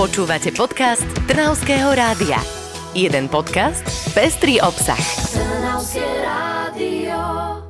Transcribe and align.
Počúvate 0.00 0.48
podcast 0.56 1.04
Trnavského 1.28 1.92
rádia. 1.92 2.40
Jeden 2.96 3.28
podcast, 3.28 3.84
pestrý 4.16 4.56
obsah. 4.56 4.96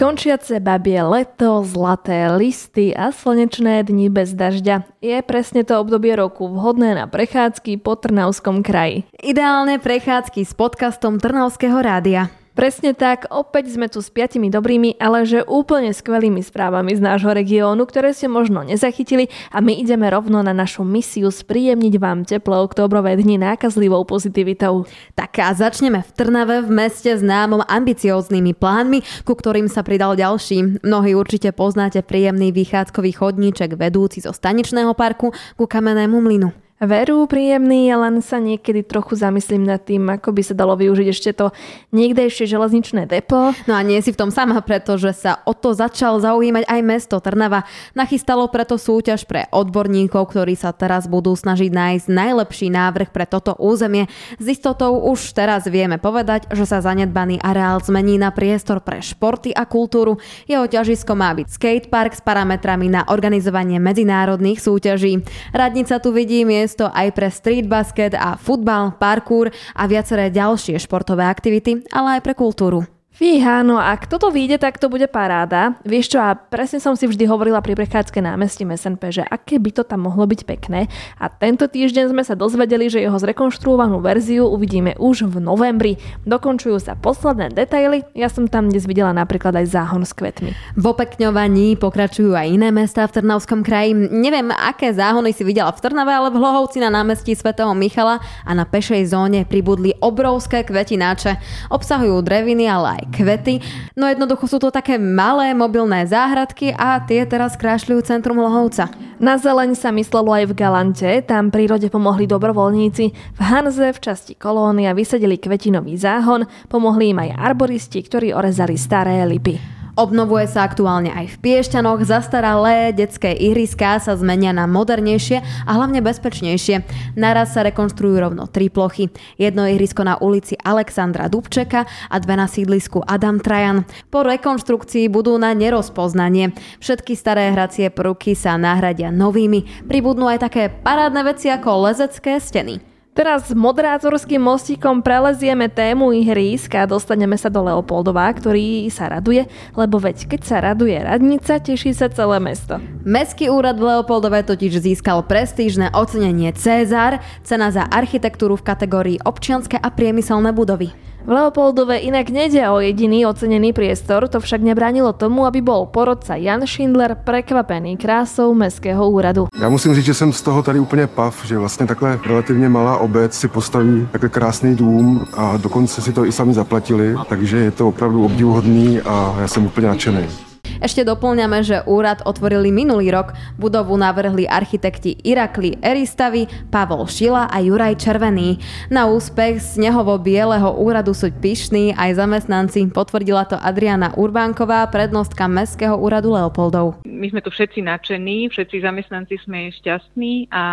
Končiace 0.00 0.56
babie 0.56 1.04
leto, 1.04 1.60
zlaté 1.68 2.32
listy 2.32 2.96
a 2.96 3.12
slnečné 3.12 3.84
dni 3.84 4.08
bez 4.08 4.32
dažďa 4.32 4.88
je 5.04 5.20
presne 5.20 5.68
to 5.68 5.76
obdobie 5.76 6.16
roku 6.16 6.48
vhodné 6.48 6.96
na 6.96 7.04
prechádzky 7.12 7.84
po 7.84 7.92
Trnavskom 7.92 8.64
kraji. 8.64 9.04
Ideálne 9.20 9.76
prechádzky 9.76 10.48
s 10.48 10.56
podcastom 10.56 11.20
Trnavského 11.20 11.76
rádia. 11.76 12.32
Presne 12.54 12.94
tak, 12.94 13.26
opäť 13.34 13.74
sme 13.74 13.90
tu 13.90 13.98
s 13.98 14.14
piatimi 14.14 14.46
dobrými, 14.46 14.94
ale 15.02 15.26
že 15.26 15.42
úplne 15.42 15.90
skvelými 15.90 16.38
správami 16.38 16.94
z 16.94 17.02
nášho 17.02 17.34
regiónu, 17.34 17.82
ktoré 17.82 18.14
ste 18.14 18.30
možno 18.30 18.62
nezachytili 18.62 19.26
a 19.50 19.58
my 19.58 19.74
ideme 19.74 20.06
rovno 20.06 20.38
na 20.38 20.54
našu 20.54 20.86
misiu 20.86 21.34
spríjemniť 21.34 21.94
vám 21.98 22.22
teplé 22.22 22.62
oktobrové 22.62 23.18
dni 23.18 23.42
nákazlivou 23.42 24.06
pozitivitou. 24.06 24.86
Tak 25.18 25.42
a 25.42 25.50
začneme 25.50 26.06
v 26.06 26.10
Trnave, 26.14 26.62
v 26.62 26.70
meste 26.70 27.10
známom 27.10 27.66
ambicióznymi 27.66 28.54
plánmi, 28.54 29.26
ku 29.26 29.34
ktorým 29.34 29.66
sa 29.66 29.82
pridal 29.82 30.14
ďalší. 30.14 30.78
Mnohí 30.86 31.18
určite 31.18 31.50
poznáte 31.50 32.06
príjemný 32.06 32.54
vychádzkový 32.54 33.18
chodníček 33.18 33.74
vedúci 33.74 34.22
zo 34.22 34.30
staničného 34.30 34.94
parku 34.94 35.34
ku 35.58 35.66
kamennému 35.66 36.22
mlynu. 36.22 36.63
Veru 36.82 37.30
príjemný, 37.30 37.86
len 37.94 38.18
sa 38.18 38.42
niekedy 38.42 38.82
trochu 38.82 39.14
zamyslím 39.14 39.62
nad 39.62 39.78
tým, 39.78 40.10
ako 40.10 40.34
by 40.34 40.42
sa 40.42 40.58
dalo 40.58 40.74
využiť 40.74 41.06
ešte 41.06 41.30
to 41.30 41.54
niekdejšie 41.94 42.50
železničné 42.50 43.06
depo. 43.06 43.54
No 43.70 43.78
a 43.78 43.80
nie 43.86 44.02
si 44.02 44.10
v 44.10 44.18
tom 44.18 44.34
sama, 44.34 44.58
pretože 44.58 45.14
sa 45.14 45.38
o 45.46 45.54
to 45.54 45.70
začal 45.70 46.18
zaujímať 46.18 46.66
aj 46.66 46.80
mesto 46.82 47.22
Trnava. 47.22 47.62
Nachystalo 47.94 48.50
preto 48.50 48.74
súťaž 48.74 49.22
pre 49.22 49.46
odborníkov, 49.54 50.34
ktorí 50.34 50.58
sa 50.58 50.74
teraz 50.74 51.06
budú 51.06 51.30
snažiť 51.38 51.70
nájsť 51.70 52.06
najlepší 52.10 52.74
návrh 52.74 53.14
pre 53.14 53.30
toto 53.30 53.54
územie. 53.62 54.10
S 54.42 54.46
istotou 54.58 54.98
už 54.98 55.30
teraz 55.30 55.70
vieme 55.70 56.02
povedať, 56.02 56.50
že 56.50 56.66
sa 56.66 56.82
zanedbaný 56.82 57.38
areál 57.38 57.78
zmení 57.86 58.18
na 58.18 58.34
priestor 58.34 58.82
pre 58.82 58.98
športy 58.98 59.54
a 59.54 59.62
kultúru. 59.62 60.18
Jeho 60.50 60.66
ťažisko 60.66 61.14
má 61.14 61.38
byť 61.38 61.54
skatepark 61.54 62.18
s 62.18 62.22
parametrami 62.26 62.90
na 62.90 63.06
organizovanie 63.06 63.78
medzinárodných 63.78 64.58
súťaží. 64.58 65.22
Radnica 65.54 66.02
tu 66.02 66.10
vidí 66.10 66.42
miesto 66.74 66.90
aj 66.90 67.14
pre 67.14 67.30
street 67.30 67.70
basket 67.70 68.18
a 68.18 68.34
futbal, 68.34 68.98
parkour 68.98 69.54
a 69.78 69.86
viaceré 69.86 70.34
ďalšie 70.34 70.74
športové 70.82 71.22
aktivity, 71.22 71.86
ale 71.94 72.18
aj 72.18 72.20
pre 72.26 72.34
kultúru. 72.34 72.93
Fíha, 73.14 73.62
no 73.62 73.78
ak 73.78 74.10
toto 74.10 74.26
vyjde, 74.34 74.58
tak 74.58 74.74
to 74.82 74.90
bude 74.90 75.06
paráda. 75.06 75.78
Vieš 75.86 76.10
čo, 76.10 76.18
a 76.18 76.34
presne 76.34 76.82
som 76.82 76.98
si 76.98 77.06
vždy 77.06 77.30
hovorila 77.30 77.62
pri 77.62 77.78
prechádzke 77.78 78.18
námestí 78.18 78.66
SNP, 78.66 79.02
že 79.14 79.22
aké 79.22 79.62
by 79.62 79.70
to 79.70 79.86
tam 79.86 80.10
mohlo 80.10 80.26
byť 80.26 80.42
pekné. 80.42 80.90
A 81.22 81.30
tento 81.30 81.70
týždeň 81.70 82.10
sme 82.10 82.26
sa 82.26 82.34
dozvedeli, 82.34 82.90
že 82.90 82.98
jeho 82.98 83.14
zrekonštruovanú 83.14 84.02
verziu 84.02 84.50
uvidíme 84.50 84.98
už 84.98 85.30
v 85.30 85.38
novembri. 85.38 85.94
Dokončujú 86.26 86.82
sa 86.82 86.98
posledné 86.98 87.54
detaily, 87.54 88.02
ja 88.18 88.26
som 88.26 88.50
tam 88.50 88.66
dnes 88.66 88.82
videla 88.82 89.14
napríklad 89.14 89.54
aj 89.62 89.70
záhon 89.70 90.02
s 90.02 90.10
kvetmi. 90.10 90.50
V 90.74 90.82
opekňovaní 90.82 91.78
pokračujú 91.78 92.34
aj 92.34 92.50
iné 92.50 92.74
mesta 92.74 93.06
v 93.06 93.14
Trnavskom 93.22 93.62
kraji. 93.62 93.94
Neviem, 94.10 94.50
aké 94.50 94.90
záhony 94.90 95.30
si 95.30 95.46
videla 95.46 95.70
v 95.70 95.78
Trnave, 95.86 96.10
ale 96.10 96.34
v 96.34 96.42
Hlohovci 96.42 96.82
na 96.82 96.90
námestí 96.90 97.38
svätého 97.38 97.70
Michala 97.78 98.18
a 98.42 98.50
na 98.58 98.66
pešej 98.66 99.06
zóne 99.06 99.46
pribudli 99.46 99.94
obrovské 100.02 100.66
kvetináče. 100.66 101.38
Obsahujú 101.70 102.18
dreviny, 102.18 102.66
ale 102.66 102.88
aj 102.98 103.03
kvety. 103.08 103.60
No 103.96 104.08
jednoducho 104.08 104.48
sú 104.48 104.58
to 104.60 104.72
také 104.72 104.96
malé 105.00 105.52
mobilné 105.52 106.04
záhradky 106.08 106.72
a 106.72 107.00
tie 107.04 107.24
teraz 107.28 107.56
krášľujú 107.56 108.00
centrum 108.04 108.40
Lohovca. 108.40 108.88
Na 109.22 109.38
zeleň 109.38 109.78
sa 109.78 109.94
myslelo 109.94 110.34
aj 110.34 110.50
v 110.50 110.56
Galante, 110.58 111.10
tam 111.24 111.48
prírode 111.48 111.86
pomohli 111.88 112.26
dobrovoľníci. 112.26 113.04
V 113.12 113.40
Hanze 113.40 113.94
v 113.94 114.02
časti 114.02 114.34
kolónia 114.34 114.92
vysadili 114.92 115.38
kvetinový 115.38 115.94
záhon, 115.94 116.48
pomohli 116.66 117.14
im 117.14 117.22
aj 117.22 117.36
arboristi, 117.38 118.02
ktorí 118.02 118.34
orezali 118.34 118.74
staré 118.74 119.22
lipy. 119.24 119.83
Obnovuje 119.94 120.50
sa 120.50 120.66
aktuálne 120.66 121.14
aj 121.14 121.38
v 121.38 121.40
Piešťanoch, 121.40 122.02
zastaralé 122.02 122.90
detské 122.90 123.30
ihriská 123.30 124.02
sa 124.02 124.18
zmenia 124.18 124.50
na 124.50 124.66
modernejšie 124.66 125.38
a 125.38 125.70
hlavne 125.70 126.02
bezpečnejšie. 126.02 126.82
Naraz 127.14 127.54
sa 127.54 127.62
rekonstruujú 127.62 128.18
rovno 128.18 128.50
tri 128.50 128.66
plochy. 128.66 129.14
Jedno 129.38 129.70
ihrisko 129.70 130.02
na 130.02 130.18
ulici 130.18 130.58
Alexandra 130.58 131.30
Dubčeka 131.30 131.86
a 131.86 132.16
dve 132.18 132.34
na 132.34 132.50
sídlisku 132.50 133.06
Adam 133.06 133.38
Trajan. 133.38 133.86
Po 134.10 134.26
rekonštrukcii 134.26 135.06
budú 135.06 135.38
na 135.38 135.54
nerozpoznanie. 135.54 136.58
Všetky 136.82 137.14
staré 137.14 137.54
hracie 137.54 137.86
prvky 137.94 138.34
sa 138.34 138.58
nahradia 138.58 139.14
novými. 139.14 139.86
Pribudnú 139.86 140.26
aj 140.26 140.42
také 140.42 140.74
parádne 140.74 141.22
veci 141.22 141.54
ako 141.54 141.86
lezecké 141.86 142.42
steny. 142.42 142.93
Teraz 143.14 143.46
s 143.46 143.54
moderátorským 143.54 144.42
mostíkom 144.42 144.98
prelezieme 144.98 145.70
tému 145.70 146.10
ihrísk 146.18 146.74
a 146.74 146.82
dostaneme 146.82 147.38
sa 147.38 147.46
do 147.46 147.62
Leopoldova, 147.62 148.26
ktorý 148.34 148.90
sa 148.90 149.06
raduje, 149.06 149.46
lebo 149.78 150.02
veď 150.02 150.26
keď 150.34 150.40
sa 150.42 150.58
raduje 150.58 150.98
radnica, 150.98 151.62
teší 151.62 151.94
sa 151.94 152.10
celé 152.10 152.42
mesto. 152.42 152.82
Mestský 153.06 153.54
úrad 153.54 153.78
v 153.78 153.86
Leopoldove 153.86 154.42
totiž 154.42 154.82
získal 154.82 155.22
prestížne 155.30 155.94
ocenenie 155.94 156.50
Cezar, 156.58 157.22
cena 157.46 157.70
za 157.70 157.86
architektúru 157.86 158.58
v 158.58 158.66
kategórii 158.66 159.22
občianske 159.22 159.78
a 159.78 159.94
priemyselné 159.94 160.50
budovy. 160.50 161.13
V 161.24 161.28
Leopoldove 161.28 161.96
inak 161.98 162.28
nejde 162.28 162.68
o 162.68 162.80
jediný 162.80 163.26
ocenený 163.26 163.72
priestor, 163.72 164.28
to 164.28 164.40
však 164.40 164.60
nebránilo 164.60 165.12
tomu, 165.12 165.48
aby 165.48 165.64
bol 165.64 165.88
porodca 165.88 166.36
Jan 166.36 166.66
Schindler 166.66 167.16
prekvapený 167.16 167.96
krásou 167.96 168.54
Mestského 168.54 169.10
úradu. 169.10 169.46
Já 169.60 169.68
musím 169.68 169.94
říct, 169.94 170.04
že 170.04 170.14
jsem 170.14 170.32
z 170.32 170.42
toho 170.42 170.62
tady 170.62 170.78
úplně 170.78 171.06
pav, 171.06 171.44
že 171.44 171.58
vlastně 171.58 171.86
takhle 171.86 172.20
relativně 172.26 172.68
malá 172.68 172.98
obec 172.98 173.34
si 173.34 173.48
postaví 173.48 174.08
takhle 174.12 174.28
krásný 174.28 174.76
dům 174.76 175.26
a 175.36 175.56
dokonce 175.56 176.02
si 176.02 176.12
to 176.12 176.24
i 176.24 176.32
sami 176.32 176.54
zaplatili, 176.54 177.14
takže 177.28 177.56
je 177.56 177.70
to 177.70 177.88
opravdu 177.88 178.24
obdivuhodný 178.24 179.00
a 179.00 179.36
já 179.40 179.48
jsem 179.48 179.66
úplně 179.66 179.86
nadšený. 179.86 180.53
Ešte 180.82 181.06
doplňame, 181.06 181.62
že 181.62 181.84
úrad 181.86 182.24
otvorili 182.24 182.74
minulý 182.74 183.12
rok. 183.14 183.36
Budovu 183.60 183.94
navrhli 183.94 184.48
architekti 184.48 185.14
Irakli 185.22 185.78
Eristavi, 185.78 186.70
Pavol 186.72 187.06
Šila 187.06 187.46
a 187.46 187.58
Juraj 187.60 188.00
Červený. 188.00 188.58
Na 188.90 189.06
úspech 189.06 189.62
z 189.62 189.82
nehovo-bieleho 189.84 190.80
úradu 190.80 191.14
sú 191.14 191.30
pyšní 191.30 191.94
aj 191.94 192.18
zamestnanci. 192.18 192.90
Potvrdila 192.90 193.46
to 193.46 193.60
Adriana 193.60 194.16
Urbánková, 194.18 194.86
prednostka 194.90 195.46
Mestského 195.46 195.94
úradu 195.94 196.34
Leopoldov. 196.34 196.98
My 197.14 197.30
sme 197.30 197.40
tu 197.40 197.54
všetci 197.54 197.80
nadšení, 197.86 198.50
všetci 198.50 198.82
zamestnanci 198.82 199.38
sme 199.46 199.70
šťastní 199.70 200.50
a 200.50 200.64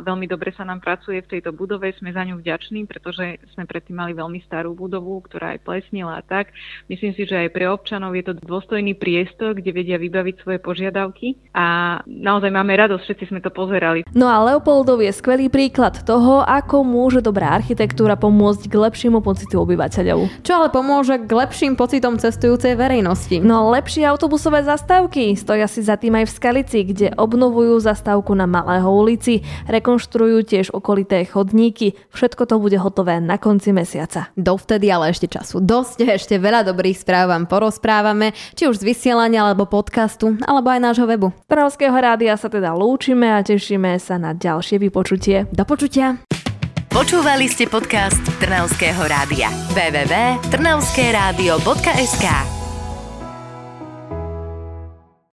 veľmi 0.00 0.24
dobre 0.24 0.56
sa 0.56 0.64
nám 0.64 0.80
pracuje 0.80 1.20
v 1.20 1.30
tejto 1.36 1.52
budove. 1.52 1.92
Sme 2.00 2.16
za 2.16 2.24
ňu 2.24 2.40
vďační, 2.40 2.88
pretože 2.88 3.36
sme 3.52 3.68
predtým 3.68 4.00
mali 4.00 4.16
veľmi 4.16 4.40
starú 4.48 4.72
budovu, 4.72 5.20
ktorá 5.28 5.56
aj 5.56 5.60
plesnila 5.60 6.16
a 6.16 6.24
tak. 6.24 6.56
Myslím 6.88 7.12
si, 7.12 7.28
že 7.28 7.46
aj 7.46 7.52
pre 7.52 7.68
občanov 7.68 8.16
je 8.16 8.24
to 8.24 8.32
dôstojný 8.40 8.96
priestor, 8.96 9.52
kde 9.52 9.76
vedia 9.76 10.00
vybaviť 10.00 10.40
svoje 10.40 10.58
požiadavky 10.64 11.36
a 11.52 12.00
naozaj 12.08 12.48
máme 12.48 12.72
radosť, 12.80 13.04
všetci 13.04 13.24
sme 13.28 13.40
to 13.44 13.52
pozerali. 13.52 14.06
No 14.16 14.30
a 14.30 14.40
Leopoldov 14.40 15.04
je 15.04 15.12
skvelý 15.12 15.52
príklad 15.52 16.00
toho, 16.02 16.40
ako 16.46 16.80
môže 16.86 17.20
dobrá 17.20 17.52
architektúra 17.52 18.16
pomôcť 18.16 18.70
k 18.70 18.74
lepšiemu 18.74 19.20
pocitu 19.20 19.60
obyvateľov. 19.60 20.30
Čo 20.40 20.52
ale 20.56 20.68
pomôže 20.72 21.20
k 21.20 21.30
lepším 21.30 21.76
pocitom 21.76 22.16
cestujúcej 22.16 22.78
verejnosti? 22.78 23.42
No 23.42 23.68
lepšie 23.74 24.06
autobusové 24.06 24.62
zastávky 24.62 25.34
stoja 25.34 25.66
si 25.66 25.82
za 25.82 25.89
tým 25.96 26.18
aj 26.18 26.26
v 26.28 26.34
Skalici, 26.34 26.84
kde 26.84 27.14
obnovujú 27.14 27.80
zastávku 27.80 28.34
na 28.34 28.50
Malého 28.50 28.90
ulici, 28.90 29.46
rekonštruujú 29.70 30.38
tiež 30.46 30.66
okolité 30.74 31.24
chodníky. 31.24 31.94
Všetko 32.12 32.46
to 32.50 32.58
bude 32.58 32.76
hotové 32.78 33.22
na 33.22 33.38
konci 33.38 33.70
mesiaca. 33.70 34.34
Dovtedy 34.34 34.90
ale 34.90 35.14
ešte 35.14 35.30
času 35.30 35.62
dosť, 35.62 36.02
ešte 36.18 36.34
veľa 36.36 36.66
dobrých 36.66 37.00
správ 37.00 37.32
vám 37.32 37.46
porozprávame, 37.46 38.34
či 38.58 38.66
už 38.66 38.82
z 38.82 38.88
vysielania 38.90 39.46
alebo 39.46 39.70
podcastu, 39.70 40.34
alebo 40.44 40.70
aj 40.70 40.80
nášho 40.82 41.06
webu. 41.06 41.32
Z 41.46 41.48
Trnavského 41.50 41.96
rádia 41.96 42.34
sa 42.34 42.50
teda 42.50 42.74
lúčime 42.74 43.30
a 43.30 43.46
tešíme 43.46 43.94
sa 44.02 44.18
na 44.18 44.34
ďalšie 44.34 44.82
vypočutie. 44.82 45.46
Do 45.54 45.62
počutia. 45.62 46.18
Počúvali 46.90 47.46
ste 47.46 47.70
podcast 47.70 48.18
Trnavského 48.42 49.06
rádia. 49.06 49.46
www.trnavskeradio.sk 49.70 52.59